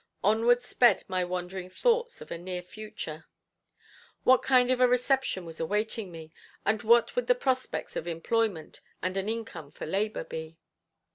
Onward 0.23 0.63
sped 0.63 1.03
my 1.07 1.23
wandering 1.23 1.69
thoughts 1.69 2.21
of 2.21 2.31
a 2.31 2.37
near 2.39 2.63
future; 2.63 3.27
what 4.23 4.41
kind 4.41 4.71
of 4.71 4.81
a 4.81 4.87
reception 4.87 5.45
was 5.45 5.59
awaiting 5.59 6.11
me, 6.11 6.33
and 6.65 6.81
what 6.81 7.15
would 7.15 7.27
the 7.27 7.35
prospects 7.35 7.95
of 7.95 8.07
employment 8.07 8.81
and 9.03 9.15
an 9.15 9.29
income 9.29 9.69
for 9.69 9.85
labor 9.85 10.23
be? 10.23 10.57